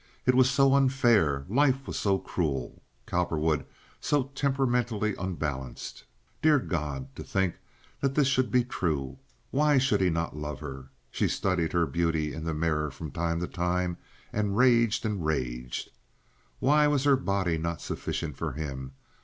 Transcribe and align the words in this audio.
It 0.25 0.33
was 0.33 0.49
so 0.49 0.73
unfair. 0.73 1.45
Life 1.47 1.85
was 1.85 1.95
so 1.95 2.17
cruel, 2.17 2.81
Cowperwood 3.05 3.67
so 3.99 4.31
temperamentally 4.33 5.13
unbalanced. 5.15 6.05
Dear 6.41 6.57
God! 6.57 7.15
to 7.15 7.23
think 7.23 7.53
that 7.99 8.15
this 8.15 8.27
should 8.27 8.49
be 8.49 8.63
true! 8.63 9.19
Why 9.51 9.77
should 9.77 10.01
he 10.01 10.09
not 10.09 10.35
love 10.35 10.59
her? 10.59 10.89
She 11.11 11.27
studied 11.27 11.73
her 11.73 11.85
beauty 11.85 12.33
in 12.33 12.45
the 12.45 12.53
mirror 12.55 12.89
from 12.89 13.11
time 13.11 13.41
to 13.41 13.47
time, 13.47 13.97
and 14.33 14.57
raged 14.57 15.05
and 15.05 15.23
raged. 15.23 15.91
Why 16.57 16.87
was 16.87 17.03
her 17.03 17.15
body 17.15 17.59
not 17.59 17.79
sufficient 17.79 18.35
for 18.37 18.53
him? 18.53 18.93